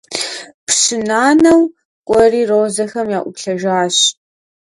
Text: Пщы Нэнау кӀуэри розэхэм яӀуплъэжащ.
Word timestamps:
Пщы 0.65 0.97
Нэнау 1.09 1.61
кӀуэри 2.07 2.41
розэхэм 2.49 3.07
яӀуплъэжащ. 3.17 3.97